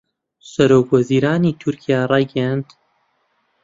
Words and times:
سەرۆکوەزیرانی 0.51 1.57
تورکیا 1.61 1.99
رایگەیاند 2.11 2.65